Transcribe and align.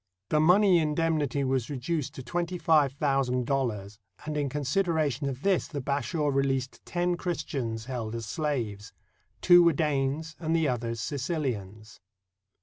The 0.29 0.39
money 0.39 0.79
indemnity 0.79 1.43
was 1.43 1.69
reduced 1.69 2.15
to 2.15 2.23
twenty 2.23 2.57
five 2.57 2.91
thousand 2.93 3.45
dollars, 3.45 3.99
and 4.25 4.35
in 4.35 4.49
consid 4.49 4.85
eration 4.87 5.29
of 5.29 5.43
this 5.43 5.67
the 5.67 5.79
Bashaw 5.79 6.29
released 6.33 6.83
ten 6.87 7.15
Christians 7.15 7.85
held 7.85 8.15
as 8.15 8.25
slaves. 8.25 8.93
Two 9.41 9.61
were 9.61 9.73
Danes 9.73 10.35
and 10.39 10.55
the 10.55 10.67
others 10.67 10.99
Sicilians. 11.01 11.99